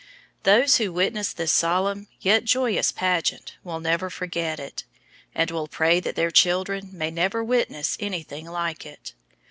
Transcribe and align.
Those 0.45 0.77
who 0.77 0.91
witnessed 0.91 1.37
this 1.37 1.51
solemn 1.51 2.07
yet 2.21 2.43
joyous 2.43 2.91
pageant 2.91 3.53
will 3.63 3.79
never 3.79 4.09
forget 4.09 4.59
it, 4.59 4.83
and 5.35 5.51
will 5.51 5.67
pray 5.67 5.99
that 5.99 6.15
their 6.15 6.31
children 6.31 6.89
may 6.91 7.11
never 7.11 7.43
witness 7.43 7.97
anything 7.99 8.47
like 8.49 8.83
it. 8.83 9.13